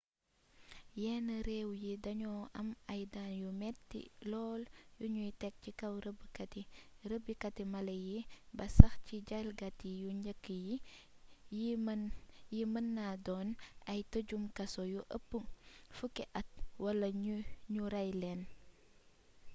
yenn 1.01 1.27
réew 1.47 1.69
yi 1.83 1.91
dañoo 2.05 2.41
am 2.59 2.67
ay 2.93 3.01
daan 3.13 3.33
yu 3.41 3.49
metti 3.61 3.99
lool 4.31 4.61
yuñuy 4.99 5.31
tekk 5.41 5.55
ci 5.63 5.71
kaw 5.79 5.93
rêbbkati 7.09 7.63
mala 7.73 7.93
yi 8.07 8.17
ba 8.57 8.65
sax 8.77 8.93
ci 9.07 9.15
jalgati 9.29 9.89
yu 10.01 10.09
njëkk 10.19 10.45
yi 10.67 10.75
yi 12.53 12.63
mën 12.73 12.85
naa 12.97 13.13
doon 13.25 13.47
ay 13.91 13.99
tëjum 14.11 14.43
kaso 14.57 14.81
yu 14.93 15.01
ëpp 15.17 15.31
10 15.97 16.37
at 16.39 16.47
wala 16.83 17.07
ñu 17.73 17.83
rey 17.93 18.09
leen 18.21 18.41